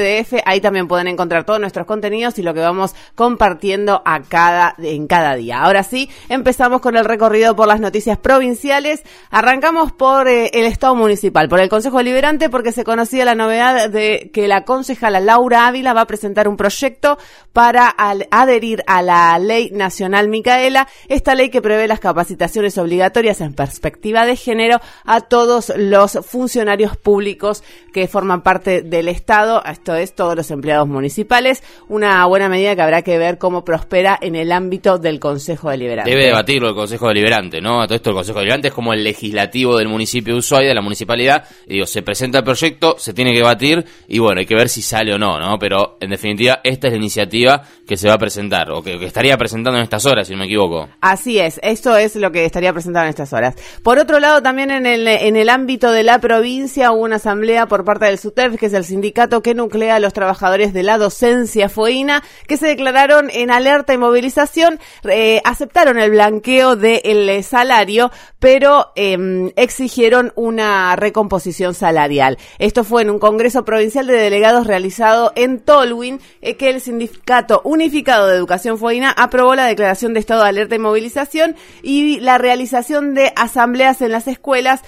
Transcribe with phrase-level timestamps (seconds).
[0.01, 4.75] Gamera ahí también pueden encontrar todos nuestros contenidos y lo que vamos compartiendo a cada,
[4.79, 5.63] en cada día.
[5.63, 9.03] Ahora sí, empezamos con el recorrido por las noticias provinciales.
[9.31, 13.91] Arrancamos por eh, el Estado Municipal, por el Consejo Deliberante, porque se conocía la novedad
[13.91, 17.19] de que la concejala Laura Ávila va a presentar un proyecto
[17.53, 17.95] para
[18.31, 24.27] adherir a la Ley Nacional Micaela, esta ley que prevé las capacitaciones obligatorias en perspectiva
[24.27, 30.35] de género a todos los funcionarios públicos que forman parte del Estado, esto es todos
[30.35, 34.99] los empleados municipales, una buena medida que habrá que ver cómo prospera en el ámbito
[34.99, 36.11] del Consejo Deliberante.
[36.11, 37.87] Debe debatirlo el Consejo Deliberante, ¿no?
[37.87, 40.81] Todo esto el Consejo Deliberante es como el legislativo del municipio de Ushuaia, de la
[40.81, 44.55] municipalidad, y digo, se presenta el proyecto, se tiene que debatir, y bueno, hay que
[44.55, 45.59] ver si sale o no, ¿no?
[45.59, 49.07] Pero en definitiva, esta es la iniciativa que se va a presentar, o que, que
[49.07, 50.89] estaría presentando en estas horas, si no me equivoco.
[51.01, 53.55] Así es, esto es lo que estaría presentando en estas horas.
[53.83, 57.67] Por otro lado, también en el, en el ámbito de la provincia hubo una asamblea
[57.67, 60.97] por parte del SUTEF, que es el sindicato que nuclea a los trabajadores de la
[60.97, 64.79] docencia fueína que se declararon en alerta y movilización,
[65.09, 72.39] eh, aceptaron el blanqueo del salario, pero em, exigieron una recomposición salarial.
[72.59, 77.61] Esto fue en un Congreso Provincial de Delegados realizado en Tolwyn, eh, que el Sindicato
[77.65, 82.39] Unificado de Educación Fueína aprobó la declaración de estado de alerta y movilización y la
[82.39, 84.83] realización de asambleas en las escuelas,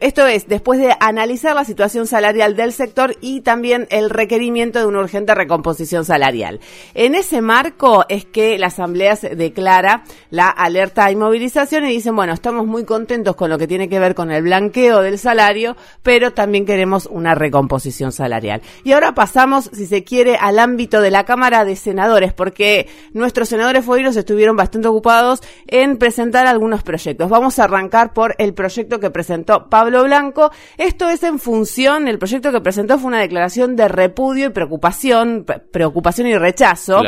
[0.00, 4.86] esto es, después de analizar la situación salarial del sector y también el requerimiento de
[4.86, 6.60] una urgente recomposición salarial.
[6.94, 12.32] En ese marco es que la Asamblea declara la alerta de inmovilización y dicen, bueno,
[12.32, 16.32] estamos muy contentos con lo que tiene que ver con el blanqueo del salario, pero
[16.32, 18.62] también queremos una recomposición salarial.
[18.84, 23.48] Y ahora pasamos, si se quiere, al ámbito de la Cámara de Senadores, porque nuestros
[23.48, 27.28] senadores fueros estuvieron bastante ocupados en presentar algunos proyectos.
[27.28, 30.52] Vamos a arrancar por el proyecto que presentó Pablo Blanco.
[30.78, 35.46] Esto es en función, el proyecto que presentó fue una declaración de repudio y preocupación,
[35.70, 37.00] preocupación y rechazo.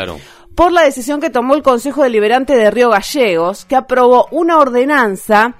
[0.54, 5.56] por la decisión que tomó el Consejo Deliberante de Río Gallegos, que aprobó una ordenanza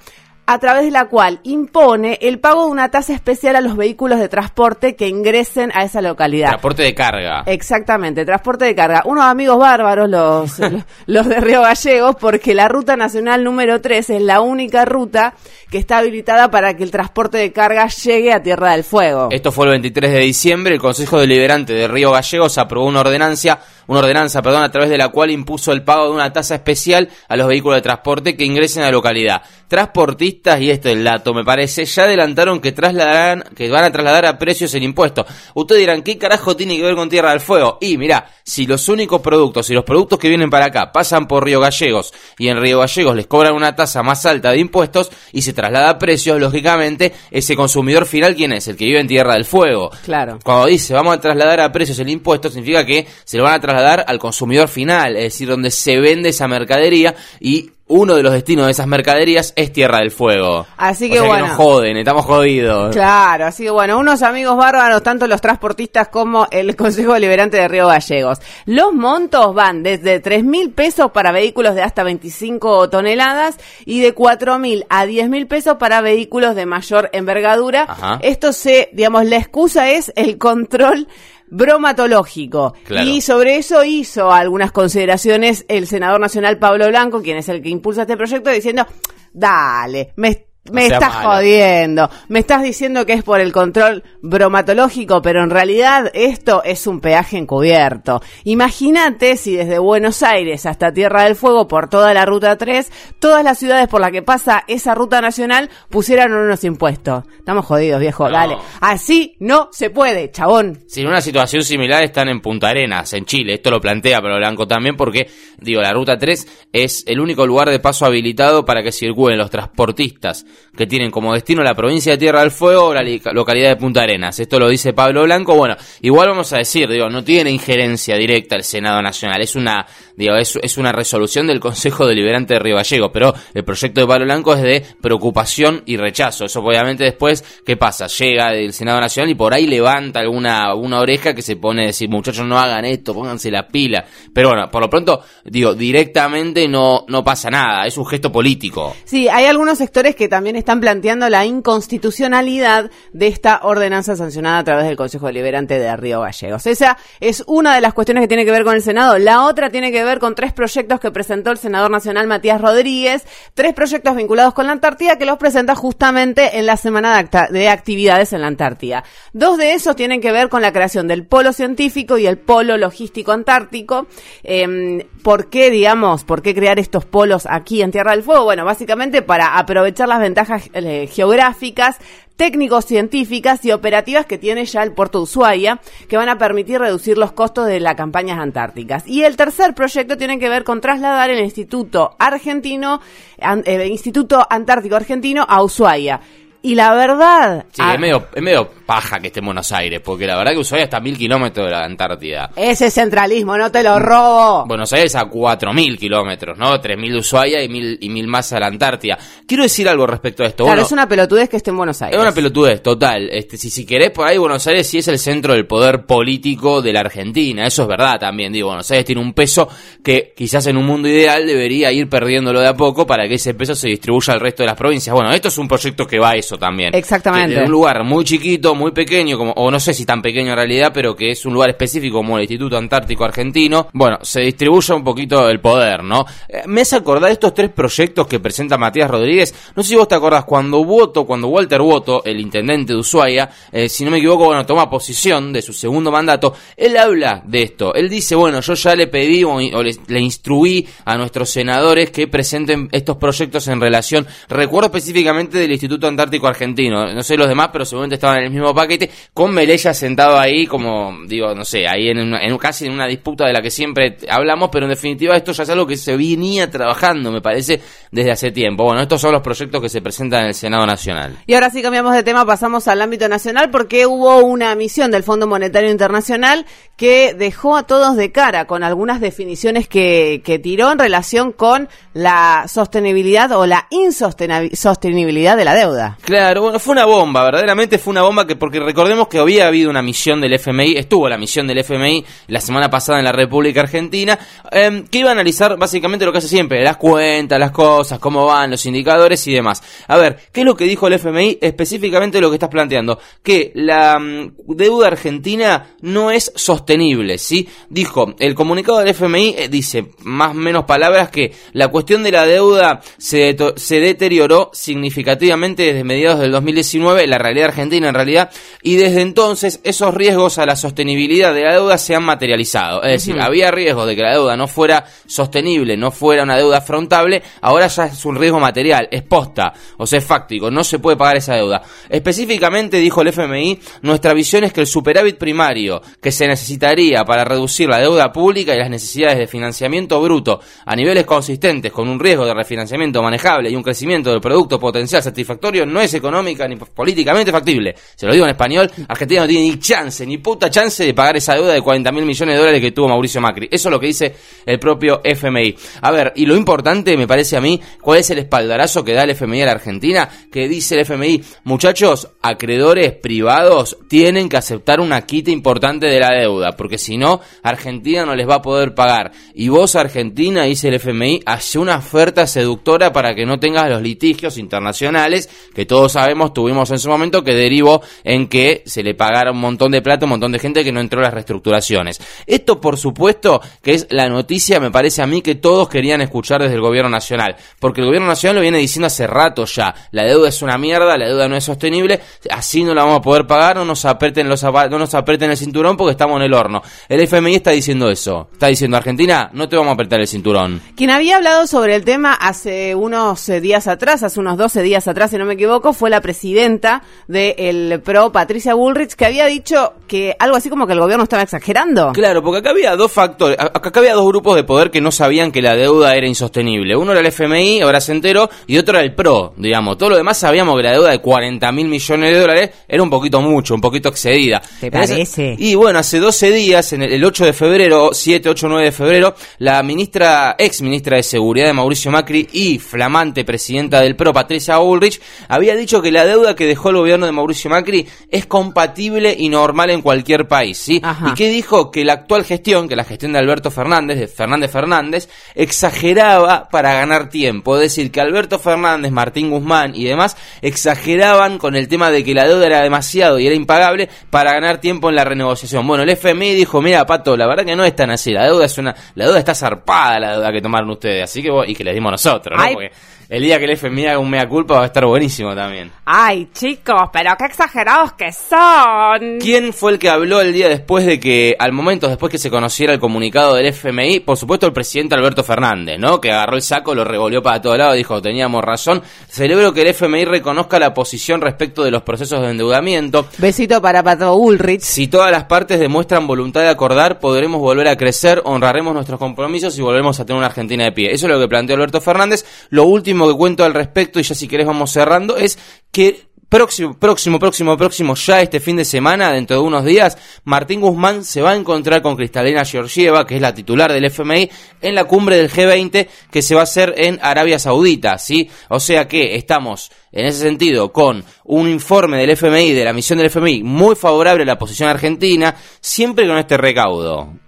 [0.47, 4.19] a través de la cual impone el pago de una tasa especial a los vehículos
[4.21, 6.49] de transporte que ingresen a esa localidad.
[6.49, 7.43] Transporte de carga.
[7.47, 9.03] Exactamente, transporte de carga.
[9.07, 10.59] Unos amigos bárbaros, los,
[11.07, 15.35] los de Río Gallegos, porque la ruta nacional número 3 es la única ruta
[15.71, 19.29] que está habilitada para que el transporte de carga llegue a Tierra del Fuego.
[19.31, 23.61] Esto fue el 23 de diciembre, el Consejo Deliberante de Río Gallegos aprobó una ordenanza
[23.87, 27.09] una ordenanza, perdón, a través de la cual impuso el pago de una tasa especial
[27.29, 29.43] a los vehículos de transporte que ingresen a la localidad.
[29.69, 33.93] Transportistas, y esto es el dato, me parece, ya adelantaron que trasladarán, que van a
[33.93, 35.27] trasladar a precios el impuesto.
[35.55, 37.79] Ustedes dirán, ¿qué carajo tiene que ver con Tierra del Fuego?
[37.81, 41.45] Y mira, si los únicos productos, si los productos que vienen para acá pasan por
[41.45, 45.43] Río Gallegos y en Río Gallegos les cobran una tasa más alta de impuestos y
[45.43, 48.69] se traslada a precios, lógicamente, ese consumidor final, ¿quién es?
[48.69, 49.91] El que vive en Tierra del Fuego.
[50.05, 50.39] Claro.
[50.45, 53.61] Cuando dice vamos a trasladar a precios el impuesto, significa que se lo van a
[53.61, 58.33] trasladar al consumidor final, es decir, donde se vende esa mercadería y uno de los
[58.33, 60.67] destinos de esas mercaderías es Tierra del Fuego.
[60.77, 61.47] Así O que sea bueno.
[61.47, 62.93] nos joden, estamos jodidos.
[62.93, 67.69] Claro, así que bueno, unos amigos bárbaros, tanto los transportistas como el Consejo Liberante de
[67.69, 68.41] Río Gallegos.
[68.67, 74.13] Los montos van desde 3 mil pesos para vehículos de hasta 25 toneladas y de
[74.13, 77.87] 4 mil a 10 mil pesos para vehículos de mayor envergadura.
[77.89, 78.19] Ajá.
[78.23, 81.07] Esto se, digamos, la excusa es el control
[81.49, 82.75] bromatológico.
[82.85, 83.09] Claro.
[83.09, 87.69] Y sobre eso hizo algunas consideraciones el senador nacional Pablo Blanco, quien es el que
[87.69, 88.87] impulsa este proyecto, diciendo,
[89.33, 95.43] dale, me, me estás jodiendo, me estás diciendo que es por el control bromatológico, pero
[95.43, 98.23] en realidad esto es un peaje encubierto.
[98.45, 103.45] Imagínate si desde Buenos Aires hasta Tierra del Fuego, por toda la ruta 3, todas
[103.45, 107.25] las ciudades por las que pasa esa ruta nacional pusieran unos impuestos.
[107.39, 108.31] Estamos jodidos, viejo, No.
[108.33, 108.57] dale.
[108.81, 110.81] Así no se puede, chabón.
[110.87, 113.55] Si en una situación similar están en Punta Arenas, en Chile.
[113.55, 115.29] Esto lo plantea Pablo Blanco también porque,
[115.59, 119.51] digo, la Ruta 3 es el único lugar de paso habilitado para que circulen los
[119.51, 120.47] transportistas
[120.77, 123.77] que tienen como destino la provincia de Tierra del Fuego o la li- localidad de
[123.77, 124.39] Punta Arenas.
[124.41, 125.55] Esto lo dice Pablo Blanco.
[125.55, 129.41] Bueno, igual vamos a decir, digo, no tiene injerencia directa el Senado Nacional.
[129.41, 129.87] Es una,
[130.17, 134.07] digo, es, es una resolución del Consejo Deliberante de Río Gallego, pero el proyecto de
[134.07, 136.45] Pablo Blanco es de preocupación y rechazo.
[136.45, 138.09] Eso obviamente después, ¿qué pasa?
[138.09, 141.87] Llega del Senado Nacional y por ahí levanta alguna una oreja que se pone a
[141.87, 144.05] decir, muchachos, no hagan esto, pónganse la pila.
[144.33, 148.95] Pero bueno, por lo pronto, digo, directamente no, no pasa nada, es un gesto político.
[149.05, 154.65] Sí, hay algunos sectores que también están planteando la inconstitucionalidad de esta ordenanza sancionada a
[154.65, 156.67] través del Consejo Deliberante de Río Gallegos.
[156.67, 159.19] Esa es una de las cuestiones que tiene que ver con el Senado.
[159.19, 163.27] La otra tiene que ver con tres proyectos que presentó el senador nacional Matías Rodríguez,
[163.55, 168.33] tres proyectos vinculados con la Antártida que los presenta justamente en la semana de actividades
[168.33, 169.05] en la Antártida.
[169.33, 172.77] Dos de esos tienen que ver con la creación del polo científico y el polo
[172.77, 174.07] logístico antártico.
[174.43, 178.45] Em, ¿Por qué, digamos, por qué crear estos polos aquí en Tierra del Fuego?
[178.45, 180.34] Bueno, básicamente para aprovechar las ventajas
[180.75, 181.99] eh, geográficas,
[182.37, 186.81] técnicos científicas y operativas que tiene ya el puerto de Ushuaia, que van a permitir
[186.81, 189.07] reducir los costos de las campañas antárticas.
[189.07, 193.01] Y el tercer proyecto tiene que ver con trasladar el Instituto Argentino,
[193.41, 196.21] an- eh, Instituto Antártico Argentino a Ushuaia.
[196.65, 200.27] Y la verdad, Sí, es, medio, es medio paja que esté en Buenos Aires, porque
[200.27, 202.53] la verdad que Ushuaia está a mil kilómetros de la Antártida.
[202.57, 204.65] ese centralismo, no te lo robo.
[204.67, 206.81] Buenos Aires a 4.000 kilómetros, ¿no?
[206.81, 209.19] 3.000 de Ushuaia y 1.000 y mil más a la Antártida.
[209.47, 210.65] Quiero decir algo respecto a esto.
[210.65, 212.17] claro, Bueno, es una pelotudez que esté en Buenos Aires.
[212.17, 213.29] Es una pelotudez, total.
[213.31, 216.81] Este, si, si querés, por ahí Buenos Aires sí es el centro del poder político
[216.81, 217.67] de la Argentina.
[217.67, 218.55] Eso es verdad también.
[218.55, 219.69] Digo, Buenos Aires tiene un peso
[220.03, 223.53] que quizás en un mundo ideal debería ir perdiéndolo de a poco para que ese
[223.53, 225.13] peso se distribuya al resto de las provincias.
[225.15, 226.95] Bueno, esto es un proyecto que va a eso también.
[226.95, 227.57] Exactamente.
[227.57, 230.57] Que un lugar muy chiquito, muy pequeño, como, o no sé si tan pequeño en
[230.57, 234.95] realidad, pero que es un lugar específico como el Instituto Antártico Argentino, bueno, se distribuye
[234.95, 236.25] un poquito el poder, ¿no?
[236.49, 239.55] Eh, me hace acordar estos tres proyectos que presenta Matías Rodríguez.
[239.75, 243.51] No sé si vos te acordás, cuando Woto, cuando Walter Woto, el intendente de Ushuaia,
[243.73, 247.63] eh, si no me equivoco, bueno, toma posición de su segundo mandato, él habla de
[247.63, 247.95] esto.
[247.95, 252.11] Él dice, bueno, yo ya le pedí o, o le, le instruí a nuestros senadores
[252.11, 257.49] que presenten estos proyectos en relación, recuerdo específicamente del Instituto Antártico Argentino, no sé los
[257.49, 261.65] demás, pero seguramente estaban en el mismo paquete, con Melella sentado ahí como, digo, no
[261.65, 264.87] sé, ahí en, una- en casi en una disputa de la que siempre hablamos, pero
[264.87, 267.81] en definitiva esto ya es algo que se venía trabajando, me parece,
[268.11, 268.85] desde hace tiempo.
[268.85, 271.37] Bueno, estos son los proyectos que se presentan en el Senado Nacional.
[271.47, 275.23] Y ahora sí cambiamos de tema, pasamos al ámbito nacional porque hubo una misión del
[275.23, 276.65] Fondo Monetario Internacional
[276.97, 281.89] que dejó a todos de cara con algunas definiciones que, que tiró en relación con
[282.13, 286.19] la sostenibilidad o la insostenibilidad de la deuda.
[286.23, 289.89] Claro, bueno, fue una bomba, verdaderamente fue una bomba que porque recordemos que había habido
[289.89, 293.81] una misión del FMI, estuvo la misión del FMI la semana pasada en la República
[293.81, 294.39] Argentina,
[294.73, 298.47] eh, que iba a analizar básicamente lo que hace siempre, las cuentas, las cosas, cómo
[298.47, 299.83] van, los indicadores y demás.
[300.09, 301.59] A ver, ¿qué es lo que dijo el FMI?
[301.61, 307.69] Específicamente lo que estás planteando, que la mm, deuda argentina no es sostenible, ¿sí?
[307.89, 312.33] Dijo, el comunicado del FMI eh, dice, más o menos palabras, que la cuestión de
[312.33, 318.51] la deuda se, se deterioró significativamente desde mediados del 2019, la realidad argentina en realidad,
[318.83, 323.03] y desde entonces esos riesgos a la sostenibilidad de la deuda se han materializado.
[323.03, 326.79] Es decir, había riesgo de que la deuda no fuera sostenible, no fuera una deuda
[326.79, 331.01] afrontable, ahora ya es un riesgo material, es posta, o sea, es fáctico, no se
[331.01, 331.83] puede pagar esa deuda.
[332.09, 337.45] Específicamente, dijo el FMI, nuestra visión es que el superávit primario que se necesitaría para
[337.45, 342.21] reducir la deuda pública y las necesidades de financiamiento bruto a niveles consistentes con un
[342.21, 346.77] riesgo de refinanciamiento manejable y un crecimiento del producto potencial satisfactorio no es económica ni
[346.77, 347.95] políticamente factible.
[348.15, 351.37] Se lo digo en español, Argentina no tiene ni chance, ni puta chance de pagar
[351.37, 353.69] esa deuda de 40 mil millones de dólares que tuvo Mauricio Macri.
[353.71, 354.35] Eso es lo que dice
[354.67, 355.75] el propio FMI.
[356.03, 359.25] A ver, y lo importante me parece a mí, ¿cuál es el espaldarazo que da
[359.25, 360.29] el FMI a la Argentina?
[360.51, 366.31] Que dice el FMI, muchachos, acreedores privados tienen que aceptar una quita importante de la
[366.31, 369.33] deuda, porque si no, Argentina no les va a poder pagar.
[369.55, 374.03] Y vos, Argentina, dice el FMI, hace una oferta seductora para que no tengas los
[374.03, 379.15] litigios internacionales que todos sabemos tuvimos en su momento que derivó en que se le
[379.15, 382.21] pagara un montón de plata un montón de gente que no entró a las reestructuraciones.
[382.49, 386.61] Esto, por supuesto, que es la noticia, me parece a mí, que todos querían escuchar
[386.63, 390.25] desde el gobierno nacional, porque el gobierno nacional lo viene diciendo hace rato ya, la
[390.25, 392.21] deuda es una mierda, la deuda no es sostenible,
[392.51, 395.57] así no la vamos a poder pagar, no nos apreten los no nos apreten el
[395.57, 396.83] cinturón porque estamos en el horno.
[397.09, 400.83] El FMI está diciendo eso, está diciendo Argentina, no te vamos a apretar el cinturón.
[400.97, 405.07] Quien había hablado sobre el tema hace unos eh, días atrás, hace unos 12 días
[405.07, 409.95] atrás, si no me equivoco, fue la presidenta del PRO, Patricia Bullrich, que había dicho
[410.07, 412.13] que algo así como que el gobierno estaba exagerando.
[412.13, 415.53] Claro, porque acá había dos factores, acá había dos grupos de poder que no sabían
[415.53, 416.97] que la deuda era insostenible.
[416.97, 419.99] Uno era el FMI, ahora se enteró, y otro era el PRO, digamos.
[419.99, 423.11] Todo lo demás sabíamos que la deuda de 40 mil millones de dólares era un
[423.11, 424.63] poquito mucho, un poquito excedida.
[424.81, 425.57] ¿Te parece?
[425.59, 429.35] y bueno, hace 12 días, en el, 8 de febrero, 7, 8, 9 de febrero,
[429.59, 434.79] la ministra, ex ministra de Seguridad de Mauricio Macri y flamante presidenta del PRO, Patricia
[434.79, 439.35] Bullrich, había dicho que la deuda que dejó el gobierno de Mauricio Macri es compatible
[439.39, 441.03] y normal en cualquier país, ¿sí?
[441.27, 444.71] Y que dijo que la actual gestión, que la gestión de Alberto Fernández, de Fernández
[444.71, 451.59] Fernández, exageraba para ganar tiempo, es decir, que Alberto Fernández, Martín Guzmán y demás exageraban
[451.59, 455.09] con el tema de que la deuda era demasiado y era impagable para ganar tiempo
[455.09, 455.87] en la renegociación.
[455.87, 458.65] Bueno, el FMI dijo, mira, Pato, la verdad que no es tan así, la deuda
[458.67, 461.85] es una, la deuda está zarpada, la deuda que tomaron ustedes, así que y que
[461.85, 462.73] les dimos nosotros, ¿no?
[462.73, 462.91] Porque
[463.29, 465.91] el día que el FMI haga un mea culpa va a estar buenísimo también.
[466.05, 469.39] Ay, chicos, pero qué exagerados que son.
[469.41, 472.51] ¿Quién fue el que habló el día después de que, al momento después que se
[472.51, 474.21] conociera el comunicado del FMI?
[474.21, 476.21] Por supuesto el presidente Alberto Fernández, ¿no?
[476.21, 479.03] Que agarró el saco, lo revolvió para todos lados, dijo, teníamos razón.
[479.29, 483.27] Celebro que el FMI reconozca la posición respecto de los procesos de endeudamiento.
[483.39, 484.83] Besito para Pato Ulrich.
[484.83, 489.79] Si todas las partes demuestran voluntad de acordar, podremos volver a crecer, honraremos nuestros compromisos
[489.79, 491.13] y volveremos a tener una Argentina de pie.
[491.13, 492.45] Eso es lo que planteó Alberto Fernández.
[492.69, 495.59] Lo último que cuento al respecto, y ya si querés vamos cerrando, es
[495.91, 500.81] que próximo, próximo, próximo, próximo, ya este fin de semana, dentro de unos días, Martín
[500.81, 504.49] Guzmán se va a encontrar con Cristalina Georgieva, que es la titular del FMI,
[504.81, 508.49] en la cumbre del G20 que se va a hacer en Arabia Saudita, ¿sí?
[508.69, 513.19] O sea que estamos, en ese sentido, con un informe del FMI, de la misión
[513.19, 517.44] del FMI, muy favorable a la posición argentina, siempre con este recaudo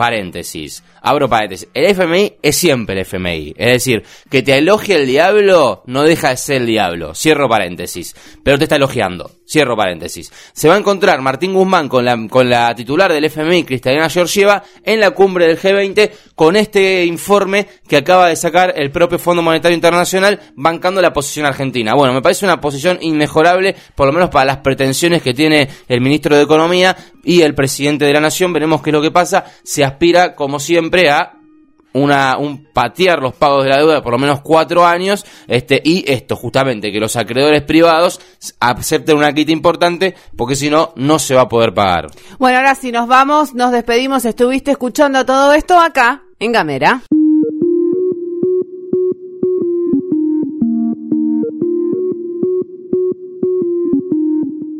[0.00, 5.06] paréntesis, abro paréntesis, el FMI es siempre el FMI, es decir, que te elogie el
[5.06, 10.32] diablo no deja de ser el diablo, cierro paréntesis, pero te está elogiando, cierro paréntesis.
[10.54, 14.62] Se va a encontrar Martín Guzmán con la, con la titular del FMI, Cristalina Georgieva,
[14.82, 19.42] en la cumbre del G20 con este informe que acaba de sacar el propio Fondo
[19.42, 21.92] Monetario Internacional bancando la posición argentina.
[21.94, 26.00] Bueno, me parece una posición inmejorable, por lo menos para las pretensiones que tiene el
[26.00, 29.44] ministro de Economía y el presidente de la Nación, veremos qué es lo que pasa,
[29.62, 31.34] se aspira, como siempre, a
[31.92, 35.80] una, un patear los pagos de la deuda de por lo menos cuatro años, este,
[35.84, 38.20] y esto, justamente, que los acreedores privados
[38.60, 42.10] acepten una quita importante, porque si no, no se va a poder pagar.
[42.38, 47.02] Bueno, ahora si nos vamos, nos despedimos, estuviste escuchando todo esto acá, en Gamera.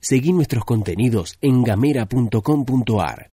[0.02, 3.28] Seguí nuestros contenidos en gamera.com.ar.